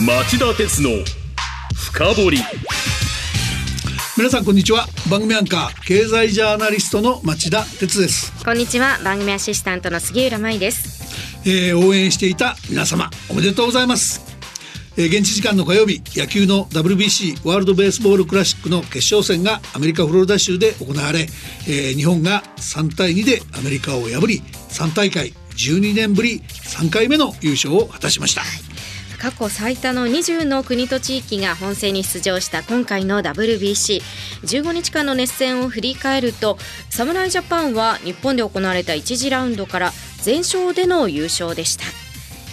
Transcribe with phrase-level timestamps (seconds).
[0.00, 0.90] 町田鉄の
[1.72, 2.38] 深掘り。
[4.18, 4.86] 皆さんこんにちは。
[5.08, 8.98] 番組アンカー経済ジャーナリストの町田鉄です、こんにちは。
[9.04, 11.46] 番組アシスタントの杉浦舞です。
[11.46, 14.22] えー応援していた皆様おめでとうございます、
[14.96, 24.40] えー現地時間の火曜日野球の WBC ワールドベースボールクラシックの決勝戦がアメリカフロリダ州で行われ、えー日本が3対2でアメリカを破り
[24.70, 28.42] 3大会12年ぶり3回目の優勝を果たしました
[29.24, 36.58] 過去最多の20の国と地域が本戦に出場した今回の WBC15 日間の熱戦を振り返ると
[36.90, 41.86] 侍ジャパンは日本で行われた1次ラウンドから全勝での優勝でした。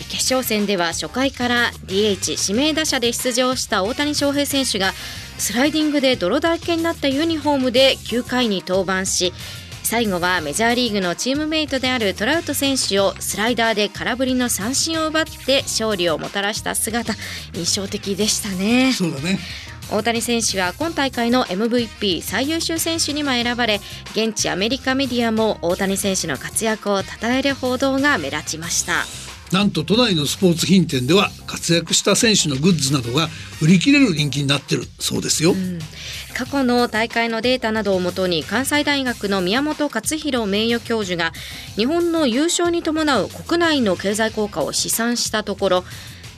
[0.10, 4.94] 決勝戦では初回から DH 指名打者で出場した大谷翔平選手が
[5.38, 9.34] スライディングで泥だらけになったユニフォームで9回に登板し
[9.92, 17.14] 最後はメジャーリーグのチームメイトであるトラウト選手をスライダーで空振りの三振を奪って勝利をもたらした姿
[17.52, 18.94] 印象的でしたね。
[18.94, 19.38] そうだね。
[19.92, 23.82] 大谷選手は今大会の MVP 最優秀選手にも選ばれ
[24.14, 29.04] 現地アメリカメディアも大谷選手の活躍を称える報道が目立ちました
[29.52, 33.28] なんと都内のスポーツ品店では活躍した選手のグッズなどが
[33.62, 35.54] 売り切れる人気になってるそうですよ、
[36.34, 41.34] 過去の大会のデータなどをもとに関西大学の宮本勝弘名誉教授が
[41.76, 45.84] 日本の優勝に伴う国内の経済効果を試算したところ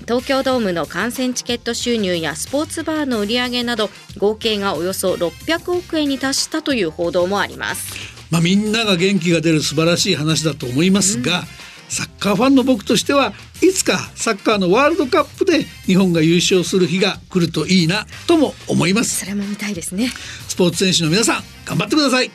[0.06, 7.94] 東京ドームの観戦チケット収入やスポーツバーの売り上げなど合計がおよそ600億円に達したという報道もあります。
[8.30, 11.46] まあ、みんなが元気が出る素晴らしい話だと思いますが、
[11.94, 19.20] サッカーファンの僕としてはいつかサッカーのワールドカップで日本が優勝する日が来るといいなとも思います。
[19.20, 20.12] それも見たいですね。
[20.48, 22.30] スポーツ選手の皆さん頑張ってください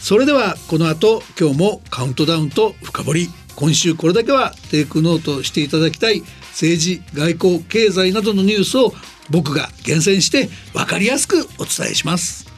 [0.00, 8.92] それではこの後今日もカウントダウンと深掘り今週これだけはテイクノートしていただきたい政治外交経済などのニュースを
[9.28, 12.48] 僕が厳選して分かりやすくお伝えします。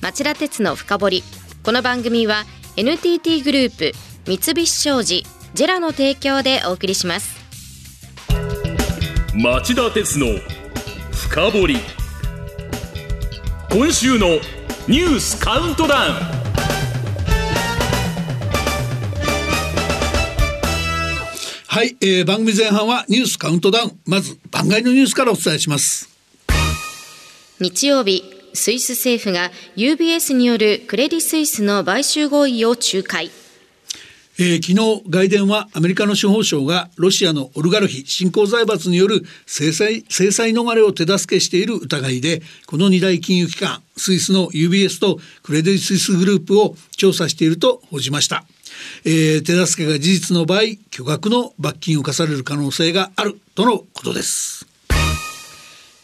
[0.00, 1.24] 町田鉄の深掘り。
[1.62, 2.44] この番組は
[2.76, 3.92] NTT グループ
[4.26, 7.40] 三菱商事ジェラの提供でお送りします。
[9.34, 10.26] 町田鉄の
[11.12, 11.76] 深掘り。
[13.70, 14.26] 今週の
[14.86, 16.14] ニュースカウントダウン。
[21.66, 24.00] はい、えー番組前半はニュースカウントダウン。
[24.04, 26.10] まず番外のニュースからお伝えします。
[27.58, 33.30] 日曜日スイス政府が UBS によるクレディ・スイスの買収合意を仲介
[34.42, 48.44] えー昨日外電はアメリカの司法省がロシアのオルガルヒ新興財閥による制裁制裁逃れを手助けしている疑いでこの二大金融機関スイスの UBS とクレディ・スイスグループを調査していると報じました、
[49.04, 54.66] えー手助けが事実の場合巨額の罰金を課される可能性があるとのことです。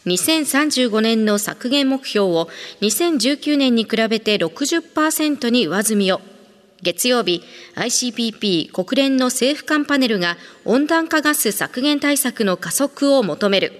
[0.05, 2.49] 2035年の削減目標を
[2.81, 6.21] 2019年に比べて60%に上積みを。
[6.81, 7.43] 月曜日
[7.75, 13.73] ICPP 国連の政府間パネルが温暖化ガス削減対策の加速を求める。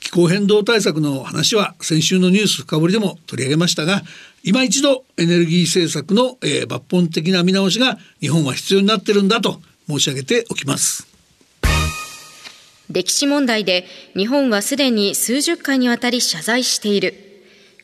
[0.00, 4.02] 気候変動対策の話は先週のニュース深掘りでも取り上げましたが
[4.42, 11.06] 今一度エネルギー政策の、えー抜本的な見直しが日本は必要になってるんだと申し上げておきます。
[12.90, 17.31] 歴史問題で日本はすでに数十回にわたり謝罪している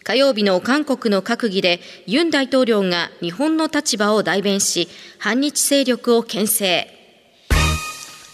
[0.05, 4.89] 火曜日の韓国の閣議でユン大統領が日本の立場を代弁し
[5.19, 6.89] 反日勢力を牽制。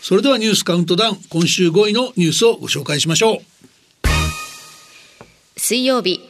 [0.02, 3.38] それではニュースカウントダウン今週5位のニュースをご紹介しましょう。
[5.56, 6.20] 水曜日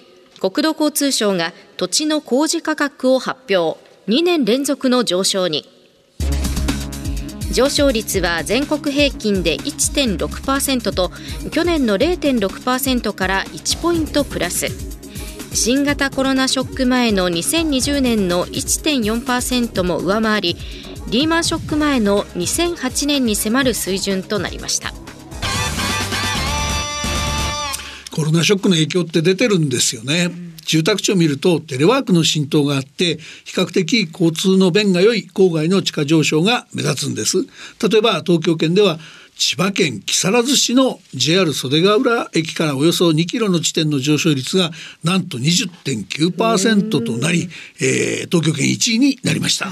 [0.41, 3.83] 国土交通省が土地の工事価格を発表。
[4.07, 5.67] 2年連続の上昇に。
[7.53, 11.11] 上昇率は全国平均で1.6%と
[11.51, 14.94] 去年の0.6%から1ポイントプラス
[15.55, 20.57] 新型コロナショック前の2020年の1.4%も上回り
[21.11, 24.93] リーマンショック前の2008年に迫る水準となりました。
[28.11, 30.31] コロナショックの影響って出てるんですよね、
[30.65, 37.43] 住宅地を見るとテレワークの浸透があって比較的交通の便が良い郊外の地価上昇が目立つんです。
[37.89, 38.99] 例えば東京圏では
[39.37, 44.71] 千葉県木更津市の JR 袖ヶ浦駅からおよそ2キロの地点の上昇率が
[45.03, 47.49] なんと20.9%となり、
[47.81, 49.69] えー東京圏1位になりました、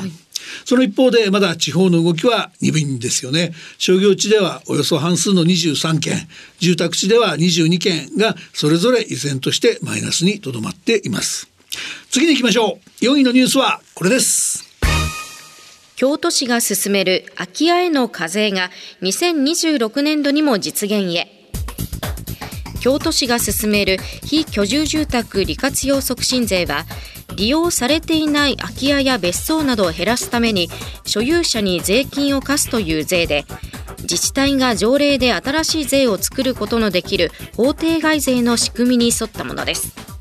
[0.64, 3.52] その一方でまだ地方の動きは鈍いんですよね。
[3.78, 6.28] 商業地ではおよそ半数の23件。
[6.58, 11.48] 住宅地では22件がそれぞれ依然としてマイナスにとどまっています。
[12.10, 13.04] 次に行きましょう。
[13.04, 14.71] 4位のニュースはこれです
[16.02, 18.70] 京都市が進める空き家への課税が
[19.02, 21.28] 2026年度にも実現へ。
[22.80, 26.86] 京都市が進める非居住住宅利活用促進税は
[27.36, 30.68] 利用されていない空き家や別荘などを減らすために
[31.04, 33.44] 所有者に税金を課すという税で
[33.98, 40.11] 自治体が条例で新しい税を作ることのできる法定外税の仕組みに沿ったものです。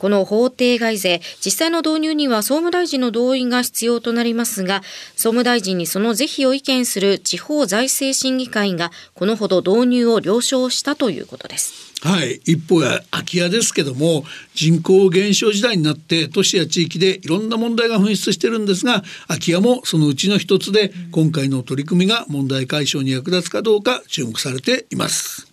[0.00, 4.80] この法定外税、実際の導入には総務大臣の同意が必要となりますが、
[5.14, 11.90] 総務大臣にその是非を意見する地方財政審議会がこのほど導入を了承したということです。
[12.02, 14.24] はい、一方や空き家ですけども
[14.54, 25.46] 人口減少時代になって都市や地域でいろんな問題が噴出してるんですが空き家もそのうちの一つで今回の取り組みが問題解消に役立つかどうか注目されています。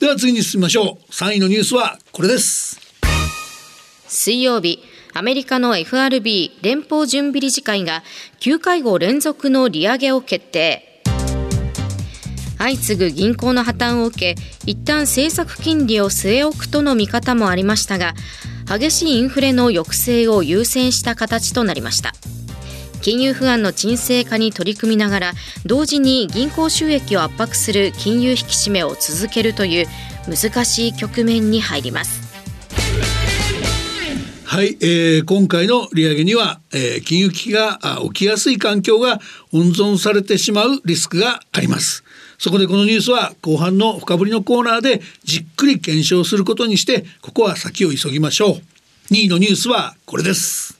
[0.00, 1.12] では次に進みましょう。
[1.12, 2.87] 3位のニュースはこれです。
[4.08, 4.82] 水曜日
[5.14, 8.02] アメリカの FRB 連邦準備理事会が
[8.40, 11.02] 9会合連続の利上げを決定。
[12.58, 18.14] 相次ぐ銀行の破綻を受け一旦政策金利を据え置くとの見方もありましたが
[18.66, 22.12] 激しいインフレの抑制を優先した形となりました。
[23.00, 25.32] 金融不安の沈静化に取り組みながら
[25.64, 29.86] 同時に銀行収益を圧迫する金融引き締めを続けるという
[30.26, 32.27] 難しい局面に入ります。
[34.50, 39.20] はい、えー、今回の利上げには、えー、金融危機が起きやすい環境が
[39.52, 42.02] 温存されてしまうリスクがあります。
[42.38, 49.12] そこでこのニュースは後半の深掘りのコーナーでじっくり検証することにしてここは先を急ぎましょう。
[49.12, 50.78] 2位のニュースはこれです。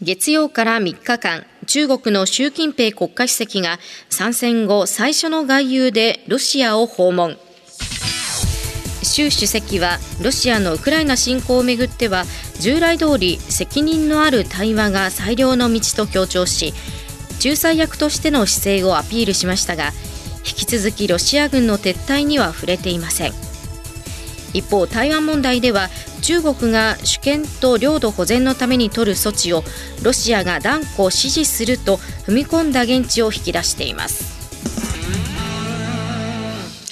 [0.00, 3.78] 月曜から3日間中国の習近平国家主席が
[4.08, 7.36] 参戦後最初の外遊でロシアを訪問。
[9.04, 12.24] 習主席はロシアのウクライナ侵攻をめぐっては
[12.60, 16.74] 従来通り責任のある対話が最良の道と強調し
[17.44, 19.92] 仲裁役としての姿勢をアピールしましたが
[20.38, 23.32] 引き続きロシア軍の撤退には触れていません。
[24.54, 25.88] 一方台湾問題では
[26.22, 29.64] 中国が主権と領土保全のために取る措置を
[30.02, 31.96] ロシアが断固支持すると
[32.26, 34.33] 踏み込んだ現地を引き出しています。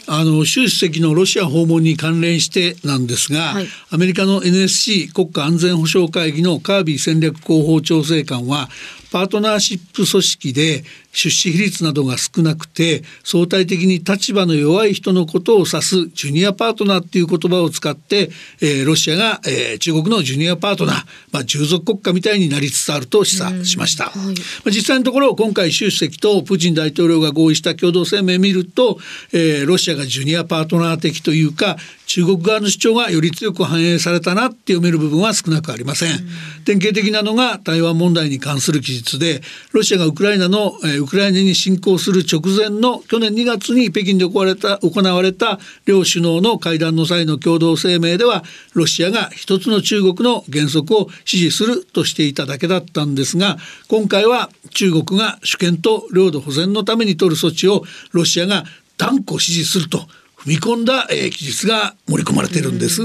[0.07, 8.69] あの習主席のロシア訪問に関連してなんですが、はい、アメリカの NSC 国家安全保障会議のカービー戦略広報調整官は
[9.13, 18.31] パートナーシップ組織で出資比率などが少なくて相対的に立場の弱い人のことを指すジュニアパートナーっていう言葉を使って、
[18.61, 20.97] えー、ロシアが、えー、中国のジュニアパートナー、
[21.31, 24.33] まあ、従属国家みたいになりつつあると示唆しました、はい、ま
[24.69, 28.99] あ、実際のところ今回習主席とプーチン大統領が合意した共同声明を見ると、
[29.33, 31.77] えー、ロシアがジュニアパートナー的というか
[32.07, 36.19] 中国側の主張がより強く反映されたなって読める部分は少なくありません、
[36.67, 39.41] 典型的なのが台湾問題に関する記述で
[39.73, 48.45] ロシアがウクライナの、えーウクライナに侵攻する直前の去年2月に北京で行われた行われた両首脳の会談の際の共同声明では
[48.75, 53.57] ロシアが一つの中国の原則を支持するとしていただけだったんですが
[53.89, 57.83] 今回は中国が主権と領土保全のために取る措置を
[58.13, 58.65] ロシアが
[58.97, 60.07] 断固支持すると
[60.45, 63.03] 踏み込んだ、えー、記述が盛り込まれてるんです。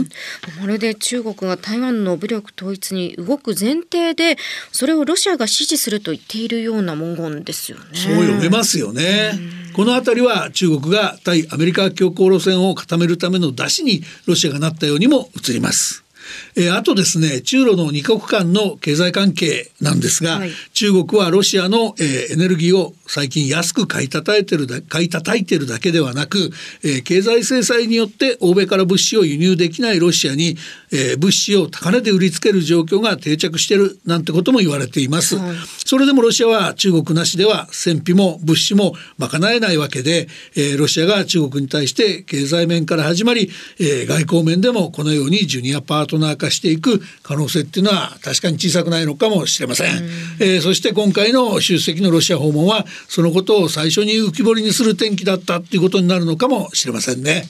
[0.60, 4.38] まるで中国が台湾の武力統一に動く前提で
[4.72, 7.84] それをロシアが支持すると言っているような文言ですよね。
[7.94, 9.34] そう読めますよね。
[9.74, 16.07] この辺りは中国が対アメリカ強硬路線を固めるための出しにロシアがなったようにも映ります。
[16.56, 26.52] えー、あとですね中ロの2国間の経済関係なんですが、はい、中国はロシアの、えー、エネルギーを最近安く買い叩いてるだ買い叩いてるだけではなく、
[26.84, 30.58] えー、経済制裁によって欧米から物資を輸入できないロシアに、
[30.92, 50.04] えー、物資を高値で売りつける状況が定着してるなんてことも言われています、はい、それでもロシアは中国なしでは戦費も物資も賄えないわけで、えー、ロシアが中国に対して経済面から始まり、えー、外交面でもこのようにジュニアパートナー化していく可能性っていうのは確かに小さくないのかもしれません、
[50.40, 57.44] えー、そして今回の習主席のロシア訪問はそのことを最初に浮き彫りにする転機だったっていうことになるのかもしれませんね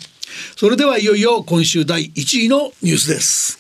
[0.56, 3.60] それではいよいよ今週第1位のニュースです。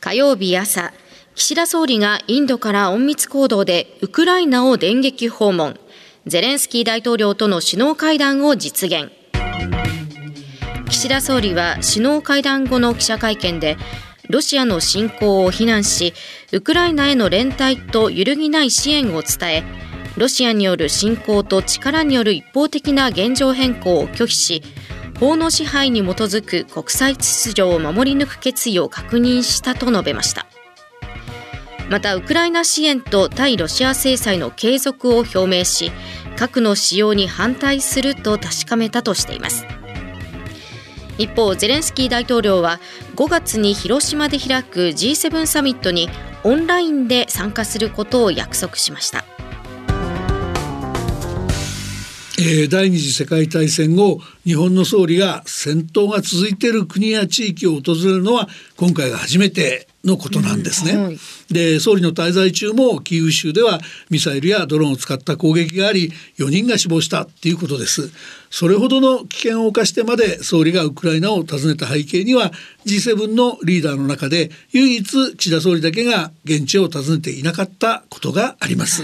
[0.00, 0.92] 火曜日朝
[1.34, 5.78] 岸田総理がインドから隠密行動でウクライナを電撃訪問。
[6.26, 9.10] ゼレンスキー大統領との首脳会談を実現。
[10.90, 13.78] 岸田総理は首脳会談後の記者会見で
[14.28, 16.14] ロシアの侵攻を非難し
[16.52, 19.64] ウクライナへの連帯と揺るぎない支援を伝え
[20.16, 24.62] ロシアによる侵攻と力による一方的な現状変更を拒否し
[25.18, 30.46] 法の支配に基づく国際秩序を守り抜く決意を確認したと述べました。
[31.90, 35.90] またウクライナ支援と対ロシア制裁の継続を表明し
[36.36, 39.66] 核の使用に反対すると確かめたとしています。
[41.18, 42.80] 一方ゼレンスキー大統領は
[43.16, 46.08] 5月に広島で開く G7 サミットに
[46.44, 49.24] オンラインで参加することを約束しました。
[52.42, 60.92] えー、第二次世界大戦後日本の総理が戦闘が続いている国や地域を訪れるのは今回が初めてのことなんですね。
[60.92, 61.18] うんはい、
[61.50, 63.78] で総理の滞在中もキーウ州では
[64.08, 68.10] ミサイルやドローンを使った攻撃があり4人が死亡したっていうことです。
[68.48, 72.52] それほどの危険を冒してまで総理がウクライナを訪ねた背景には
[72.86, 79.02] G7 のリーダーの中で唯一岸田総理だけが現地を訪ねていなかったことがあります。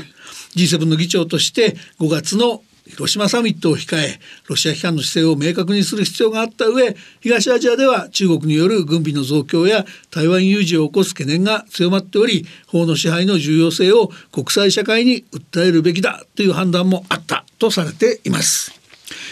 [0.56, 18.76] G7 の議長として5月の広島サミットを控えロシア批判の姿勢を明確にする必要があった上東アジアでは中国による軍備の増強や台湾有事を起こす懸念が強まっており法の支配の重要性を国際社会に訴えるべきだという判断もあったとされています。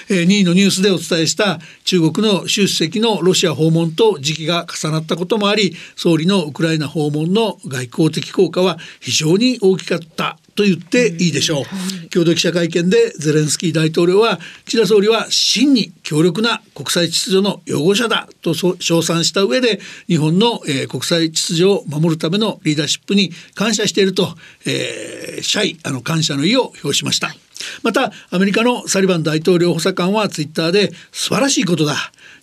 [0.08, 24.28] 2位のニュースでお伝えした中国の習主席のロシア訪問と時期が重なったこともあり総理のウクライナ訪問の外交的効果は非常に大きかったと言っていいでしょう、共同記者会見でゼレンスキー大統領は岸田総理は真に強力な国際秩序の擁護者だと称賛した上で日本の、えー、国際秩序を守るためのリーダーシップに感謝していると、
[24.66, 27.34] えー、謝意あの感謝の意を表しました。
[27.82, 31.96] またアメリカのサリバン大統領補佐官はツイッターで素晴らしいことだ。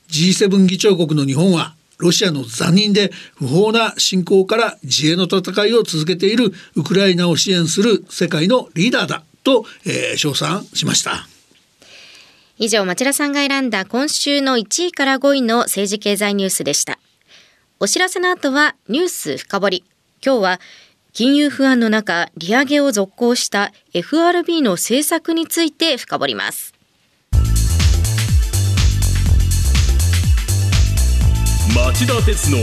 [0.09, 11.27] G7 議長国の日本はロシアの残忍で不法な侵攻から自衛の戦いを続けているウクライナを支援する世界のリーダーだと、えー、称賛しました。
[12.57, 16.99] 以上町田さんが選んだ今週の1位から5位の政治経済ニュースでした。
[17.79, 19.83] お知らせの後はニュース深掘り。
[20.23, 20.59] 今日は
[21.13, 26.70] 金融不安の中利上げを続行した FRB の政策について深掘ります。
[31.73, 32.57] 町田鉄の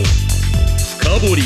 [1.01, 1.43] 深掘り。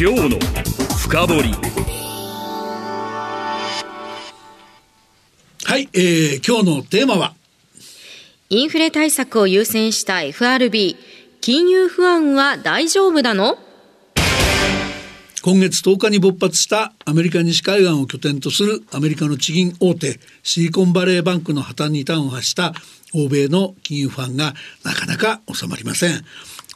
[0.00, 0.38] 今日の
[0.96, 1.50] 深掘り。
[5.66, 7.34] はい、えー、今日のテーマは？
[8.48, 10.96] インフレ対策を優先した FRB
[11.42, 13.58] 金融不安は大丈夫なの？
[15.42, 22.74] 今月10日に勃発したアメリカ西海岸を拠点とするアメリカの地銀大手シリコンバレーバンクの破綻に端を発した
[23.14, 24.52] 欧米の金融不安が
[24.84, 26.24] なかなか収まりません。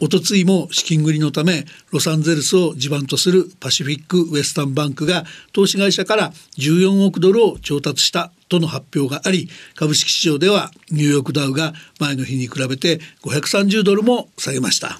[0.01, 14.99] おとついも資金繰りのためロサンゼルスを地盤とするパシフィック・ウエスタンバンクが投資会社から14億ドルを調達したとの発表があり株式市場ではニューヨークダウが前の日に比べて530ドルも下げました。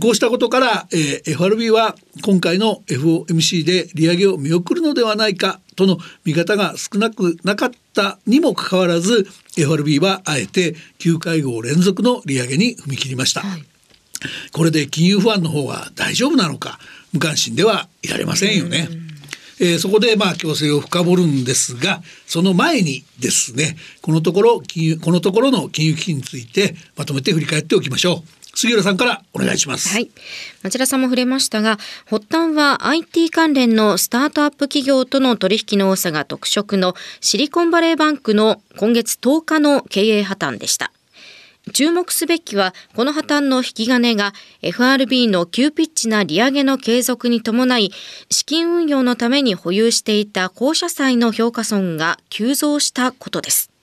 [0.00, 9.26] こうしたことから、えー、FRB は今回の FOMC で利上げを見送るのではないかとの見方が少なくなかったにもかかわらず
[9.56, 13.40] FRB はあえて9会合連続の利上げに踏み切りました。
[13.40, 13.64] はい
[14.52, 16.78] これで金融不安の方は大丈夫なのか
[17.12, 18.88] 無関心ではいられませんよね。
[19.58, 28.45] えー、そこでまあ強制を深掘るんですがその前にですねこのところ金融このところの金融危機についてまとめて振り返っておきましょう。
[28.56, 29.90] 杉浦さんからお願いします。
[29.90, 30.10] はい。
[30.62, 40.90] 町田さんも触れましたが、発端は IT 関連のスタートアップ企業との取引の多さが特色のシリコンバレーバンクの今月10日の経営破綻でした。
[41.74, 44.32] 注目すべきは、この破綻の引き金が
[44.62, 47.92] FRB の急ピッチな利上げの継続に伴い、
[48.30, 53.75] 資金運用のために保有していた公社債の評価損が急増したことです。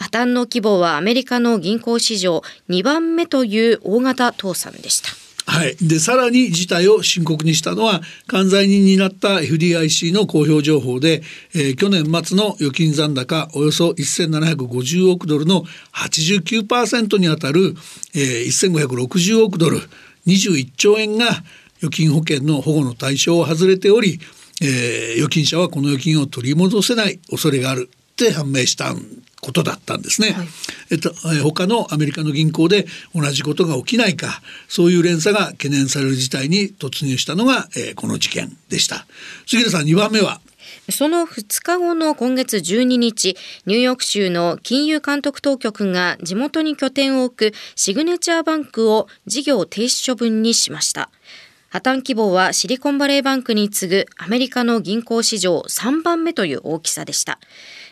[0.00, 5.10] 破綻の規模はアメリカの銀行史上2番目という大型倒産でした。
[5.46, 11.22] はい、でさらに事態を深刻にしたのは管財人になった FDIC の公表情報で、
[11.54, 17.74] えー、去年末の預金残高およそ1750億ドルの89%にあたる、
[18.14, 19.80] えー、1560億ドル
[20.26, 21.26] 21兆円が
[21.78, 24.20] 預金保険の保護の対象を外れており、
[24.62, 29.02] えー、預金者はこの預金を取り戻せない恐れがあるって判明したん
[29.40, 30.32] ことだったんですね。
[30.32, 30.48] はい、
[30.90, 39.06] えっと、他のアメリカの銀行で同じことが起きないかそういう連鎖が懸念される事態に突入したのが、えー、この事件でした。
[39.46, 40.40] 杉田さん2番目は？
[40.90, 51.10] その2日後の今月12日、ニューヨーク州の金融監督当局が地元に拠点を置くシグネチャーバンクを事業停止処分にしました。
[51.68, 57.38] 破綻規模はシリコンバレーバンクに次ぐアメリカの銀行史上3番目という大きさでした。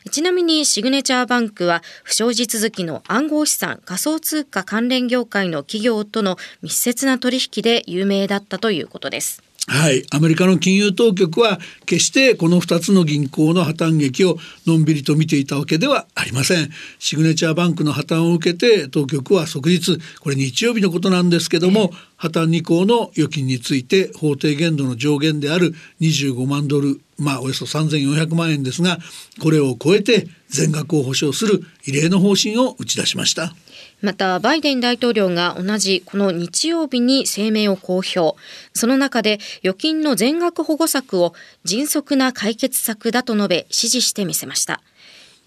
[0.09, 9.43] ちなみにシグネチャーバンクは不祥事続きの暗号資産仮想通貨関連業界の企業との密接な取引で有名だったということです。
[9.69, 16.71] はい、アメリカの金融当局は決してこの2つの銀行の破綻劇をのんびりと見ていたわけではありません。
[16.99, 28.99] シグネチャーバンクの破綻を受けて当局は即日これ日曜日のことなんですけども、破綻2項の預金について法定限度の上限である25万ドルまあおよそ3400万円ですが
[29.43, 33.55] これを超えて全額を保証する異例の方針を打ち出しました。
[34.01, 38.39] またバイデン大統領が同じこの日曜日に声明を公表。
[38.73, 41.35] その中で預金の全額保護策を
[41.65, 44.81] 迅速な解決策だと述べ支持してみせました。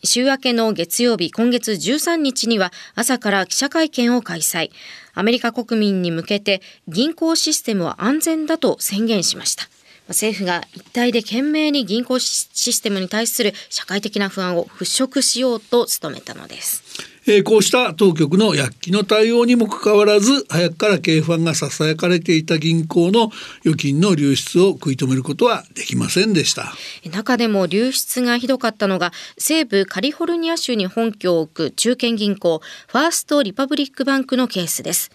[0.03, 4.71] 週明けの月曜日今月13日には朝から記者会見を開催。
[5.13, 9.69] アメリカ国民に向けて銀行システムは安全だと宣言しました。
[10.07, 17.11] 政府が一体で懸命に銀行システムに対する社会的な不安を払拭しようと努めたのです。
[17.27, 23.29] えー、こうした当局の躍起の対応にもかかわらず早くから経営不安がささやかれていた銀行の
[23.63, 26.73] 預金の流出を食い止めることはできませんでした
[27.11, 35.11] 中でも流出がひどかったのが西部カリフォルニア州に本拠を置く中堅銀行ファーストリパブリックバンクのケースです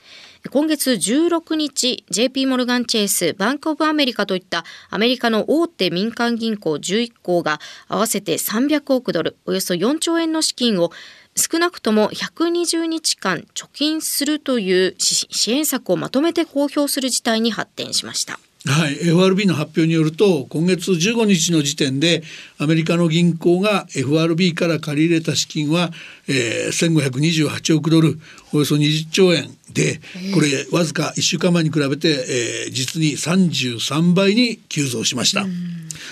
[0.50, 10.92] 今月16日 JP モルガン・チェイスバンク・オブ・アメリカといったアメリカの大手民間銀行11行が合わせて300億ドルおよそ4兆円の資金を
[11.34, 18.38] 少なくとも120日間貯金するという支援策をまとめて公表する事態に発展しました。
[18.68, 22.24] はい、FRB の発表によると今月15日の時点で
[22.58, 25.90] アメリカの銀行が FRB から借り入れた資金は、
[26.28, 28.18] えー、1528億ドル
[28.52, 30.00] およそ20兆円で
[30.34, 35.44] これわずか1週間前に比べて、えー、実に33倍に急増しました。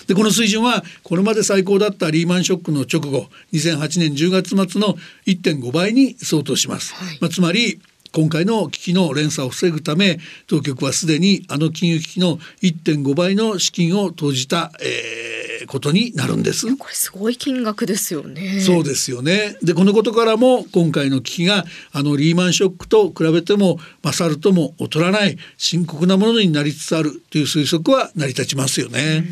[0.06, 4.96] でこの水準はこれまで最高だったリーマンショックの直後2008年10月末の
[5.26, 6.94] 1.5倍に相当します。
[6.94, 7.80] はい、まあ、つまり
[8.14, 16.76] 今回の危機の連鎖を防ぐため当局はすでにあの金融危機の1.5倍の資金を投じた、えー、ことになるんです。
[16.76, 18.60] これすごい金額ですよね。
[18.60, 19.56] そうですよね。
[19.64, 29.24] でこのことからも今回の危機があのリーマンショックと比べても勝るとも劣らない深刻なものになりつつあるという推測は成り立ちますよね。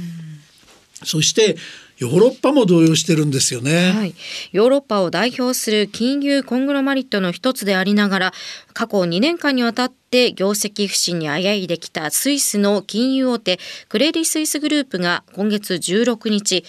[1.04, 1.56] そして
[2.02, 4.14] ヨーロッパも動揺してるんですよね、はい、
[4.50, 8.32] ヨーロッパを代表する金融コングロマリットの一つでありながら
[8.72, 16.64] 過去2年間にわたって業績不振にあえいできたスイスの金融大手クレディ・スイスグループが今月16日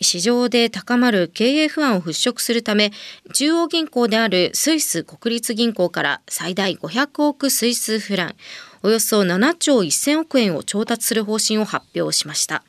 [0.00, 2.90] 市場で高まる経営不安を払拭するため
[3.34, 8.34] 中央銀行であるスイス国立銀行から最大500億スイスフラン
[8.82, 12.64] およそ7兆1000億円を調達する方針を発表しました。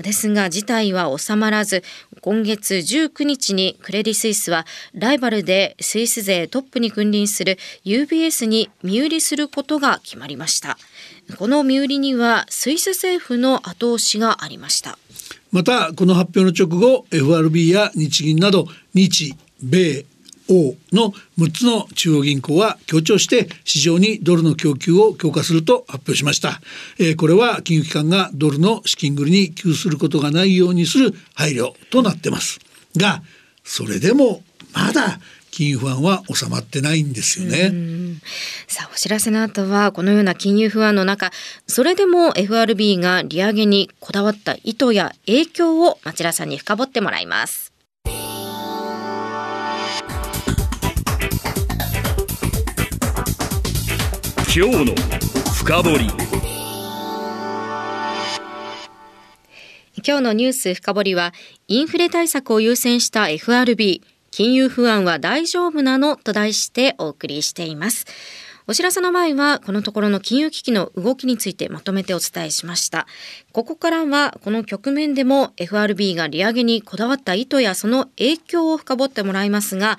[0.00, 1.82] ですが事態は収まらず
[2.20, 10.78] 今月19日にクレディ・スイスはライバルでスイス勢トップに君臨する UBS に身売りすることが決まりました。
[11.38, 14.98] この身売りにはスイス政府の後押しがありました。
[15.50, 20.04] またこの発表の直後 FRB や日銀など日米
[20.52, 26.60] 欧の6つの中央銀行は強調して市場にドルの供給を強化すると発表しました、
[26.98, 32.60] えー、これは金融機関がドルの資金繰りに給することがないようにする配慮となってます
[32.96, 33.22] が
[33.64, 34.42] それでも
[34.74, 35.18] まだ
[35.52, 38.18] 金融不安は収まってないんですよね。
[38.66, 41.30] さあお知らせの後はこのような金融不安の中
[41.66, 47.71] それでも FRB が利上げにこだわった意図や影響を町田さんに深掘ってもらいます。
[54.54, 54.94] 今日の
[55.54, 56.06] 深掘り。
[60.06, 61.32] 今日のニュース深掘りは
[61.68, 68.04] インフレ対策を優先した FRB 金融不安は大丈夫なのと題してお送りしています。
[68.66, 73.06] お知らせの前はこのところの金融危機の動きについてまとめてお伝えしました。
[73.52, 79.98] ここからはこの局面でも FRB が利上げにこだわった意図やその影響を深掘ってもらいますが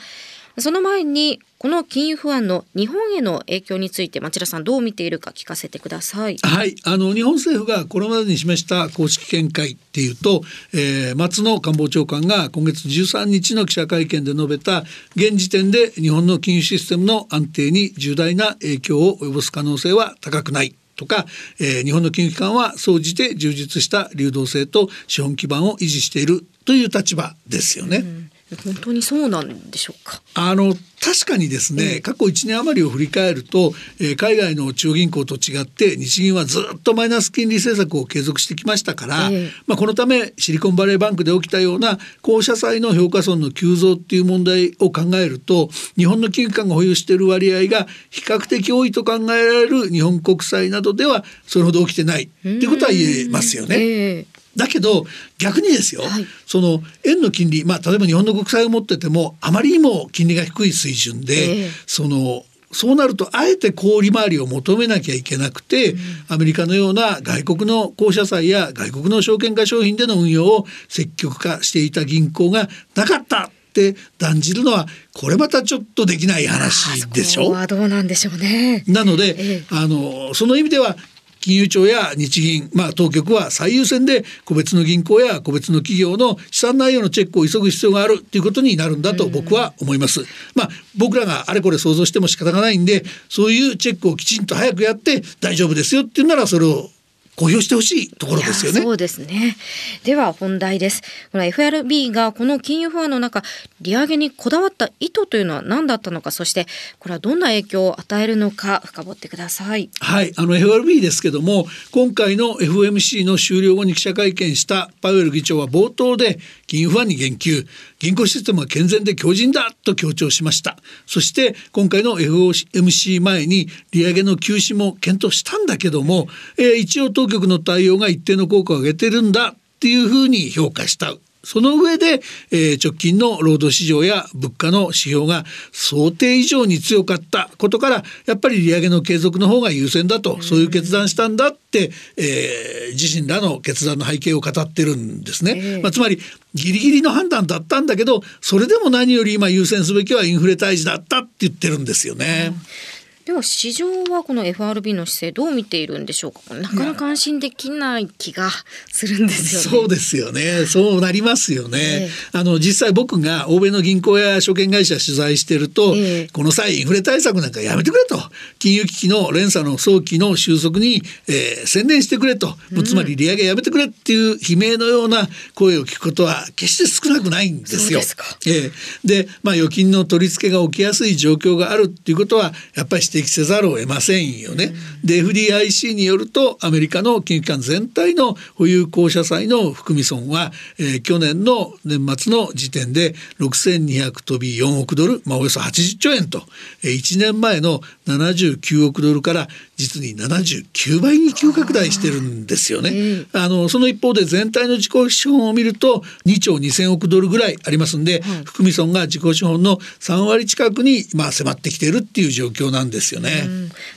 [0.60, 6.36] その前にこの金融不安の日本への影響について町田さんどう見ているか聞かせてください。
[6.44, 10.42] はい、あの日本政府がこれまでに示した公式見解っていうと、
[10.74, 14.84] えー、松野官房長官が今月13日の記者会見で述べた
[15.16, 20.76] 現時点で日本の金融システムの安定に重大な影響を及ぼす可能性は高くない。
[20.96, 21.26] とか、
[21.60, 27.98] えー、日本の金融機関は総じて充実した流動性と資本基盤を維持しているという立場ですよね。
[27.98, 28.23] うん
[28.56, 30.22] 本当にそうなんでしょうか？
[30.36, 53.76] あの確かにですね、過去1年余りを振り返ると、えー、海外の中央銀行と違って日銀はずっとマイナス金利政策を継続してきましたから、えまあ、このためシリコンバレーバンクで起きたような公社債の評価損の急増っていう問題を考えると日本の金融機関が保有している割合が比較的多いと考えられる日本国債などではそれほど起きてないっていうことは言えますよね。
[53.78, 55.06] えだけど
[55.38, 77.52] 逆にですよ、はい、その円の金利、まあ、例えば日本の国債を持っててもあまりにも金利が低い水準で、えー、そのそうなるとあえて小売回りを求めなきゃいけなくて、うん、アメリカのような外国の公社債や外国の証券化商品での運用を積極化していた銀行がなかったって断じるのはこれまたちょっとできない話でしょ？
[77.52, 78.84] はどうなんでしょうね。
[78.88, 80.96] なので、ええ、あのその意味では
[81.44, 90.22] 金融庁や日銀、まあ、当局は最優先で個別の銀行や個別の企業の資産内容のチェックを急ぐ必要があるということになるんだと僕は思います。
[90.56, 96.90] まあ、僕らがあれこれ想像しても仕方がないんでそういうチェックをきちんと早くやって大丈夫ですよっていうならそれを
[97.36, 98.82] 公表してほしいところですよね。
[98.82, 99.58] そうですね。
[100.04, 101.02] では本題です。
[101.32, 103.42] この FRB がこの金融不安の中、
[103.82, 106.68] 利上げにこだわった意図というのは何だったのか、そして
[107.00, 109.90] これはどんな影響を与えるのか深掘ってください。
[110.00, 117.66] はい、あの FRB ですけども、今回の FMC の終了後に記者会見したパウエル議長は冒頭で金融不安に言及。
[118.04, 120.76] 銀行システムは健全で強靭だと強調しました。
[121.06, 131.14] そして今回の FOMC 前に利上げの休止も検討したんだけども、えー、一応当局の対応が一定の効果を上げてるんだっていうふうに評価した。
[131.44, 145.82] その上で、えー、直近の労働市場や物価の指標が想定以上に強かったことからやっぱり利上げの継続の方が優先だとそういう決断したんだって、えー、自身らの決断の背景を語ってるんですね。
[145.82, 146.20] まあ、つまり
[146.54, 152.52] ギリギリの判断だったんだけどそれでも何より今優先すべきはインフレ退治だったって言ってるんですよね。
[152.52, 156.54] うんでは市場はこの FRB の姿勢どう見ているんでしょうか？
[156.56, 158.50] なかなか安心できない気が
[158.92, 159.80] するんですよね。
[159.80, 160.66] そうですよね。
[160.66, 168.20] そうなりますよね、えー、あの実際僕が欧米の銀行や証券会社取材してると、えー、この際インフレ対策なんかやめてくれと。
[168.60, 178.02] 金融危機の連鎖の早期の収束に、えー、専念してくれと、うん、つまり利上げやめてくれっていう悲鳴のような声を聞くことは決して少なくないんですよ。
[178.02, 178.06] で
[178.52, 184.74] えー、で、まあ、預金の取り付けが起きやすい状況があるっていうことはやっぱり指摘せざるを得ませんよね。
[185.04, 196.42] で FDIC によるとアメリカの金融機関全体の保有公社債の含み損は、えー、去年の年末の時点で6200飛び4億ドル、まあ、およそ80兆円と、
[196.84, 203.26] えー、1年前の79億ドルから実に79倍に急拡大してるんですよね。
[203.34, 213.44] あのその一方で全体の自己資本を見ると2兆2,000億ドルぐらいありますんで、含み損が自己資本の3割近くにまあ迫ってきているっていう状況なんですよね。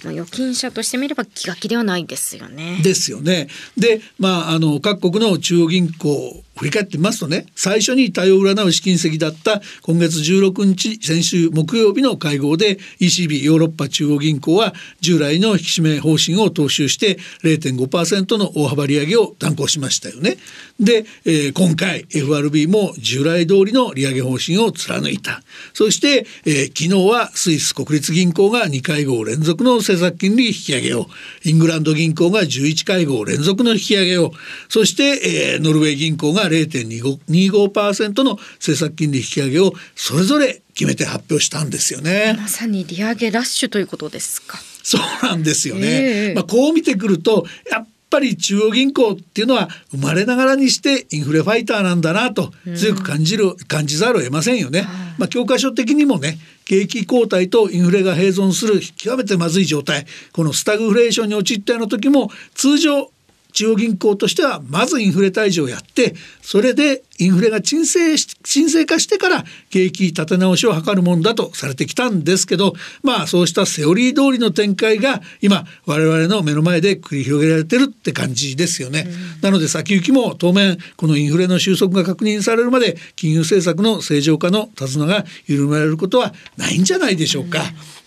[0.03, 2.81] まあ、預金者としてみれば気が気ではないですよね。
[2.83, 3.49] ですよね。
[3.77, 20.37] で、まああの各国の中央銀行振り返ってみますとね最初に対応を占う試金石だった今月16日先週木曜日の会合で ECB ヨーロッパ中央銀行は従来の引き締め方針を踏襲して0.5%の大幅利上げを断行しましたよね。
[20.81, 25.42] で、えー、今回 FRB も従来通りの利上げ方針を貫いた
[25.73, 31.07] そして、えー、昨日はスイス国立銀行が2会合連続の政策金利引き上げを
[31.45, 34.33] イングランド銀行が11会合連続の引き上げを
[34.69, 42.35] そして、えー、ノルウェー銀行が0.25%の政策金利引き上げをそれぞれ決めて発表したんですよね。
[42.39, 44.59] まさに利上げラッシュということですか。
[44.83, 46.29] そうなんですよね。
[46.29, 54.87] えー、まあこう見てくるとやっぱり中央銀行っていうのは生まれながらにしてインフレファイターなんだなと強く感じる、うん、感じざるを得ませんよね。
[55.18, 60.07] まあ教科書的にもね景気後退とインフレが併存する極めてまずい状態。
[60.33, 63.11] このスタグフレーションに陥ったような時も通常
[63.57, 79.07] 中央銀行としてはまずインフレ退治をやってそれでインフレが沈静沈静化してから景気立て直しを図るもんだとされてきたんですけどまあそうしたセオリー通りの展開が今我々の目の前で繰り広げられてるって感じですよね。
[79.40, 87.61] なので先行きも当面このインフレの収束が確認されるまで金融政策の正常化の手綱が緩められることはないんじゃないでしょうか。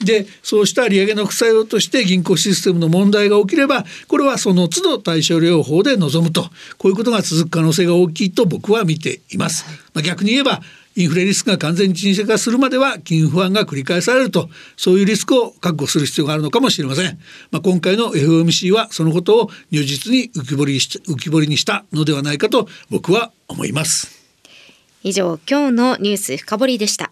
[0.04, 6.44] でそうした利上げの副作用として銀行システムの問題が起きればこれはその都度対症療法で臨むと
[6.78, 9.66] こういうことが続く可能性が大きいと僕は見ています。
[9.94, 10.62] まあ、逆に言えば
[10.96, 17.20] インフレリスクが完全に沈静化するまでは金融不安が繰り返されるとそういうリスクを覚悟する必要があるのかもしれません、
[17.52, 24.20] まあ、今回の FOMC はそのことを如実に浮き彫り浮き彫りにしたのではないかと僕は思います。
[25.02, 27.12] 以上今日のニュース深掘りでした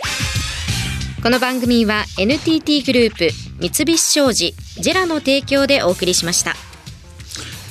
[1.23, 3.29] この番組は NTT グループ
[3.59, 6.55] 三菱商事ジェラの提供でお送りしました。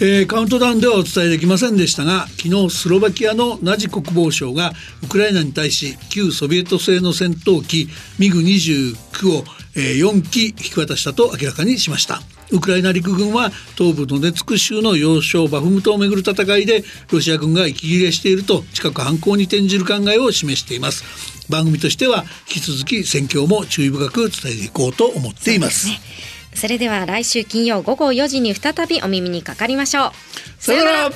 [0.00, 7.88] えー、カウントダウンではお伝えできませんでしたが昨日スロバキアのナジ国防省がウクライナに対し旧ソビエト製の戦闘機
[8.20, 8.94] ミグ29
[9.36, 9.42] を、
[9.74, 12.20] えー、4機引き渡したと明らかにしました。
[12.52, 21.29] ウクライナ陸軍は東部ドネツク州の要衝バフムトをめぐる戦いでロシア軍が息切れしていると近く反攻に転じる考えを示しています。
[21.50, 25.88] 番組としては引き続き戦況も注意深く伝えていこうと思っています。
[26.54, 30.12] それでは来週金曜午後4時に再びお耳にかかりましょう。
[30.58, 31.10] さよなら